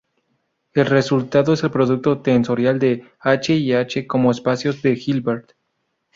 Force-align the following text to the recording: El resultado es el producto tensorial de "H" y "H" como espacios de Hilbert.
El 0.73 0.87
resultado 0.87 1.53
es 1.53 1.61
el 1.63 1.69
producto 1.69 2.21
tensorial 2.23 2.79
de 2.79 3.07
"H" 3.19 3.53
y 3.55 3.73
"H" 3.73 4.07
como 4.07 4.31
espacios 4.31 4.81
de 4.81 4.99
Hilbert. 4.99 5.51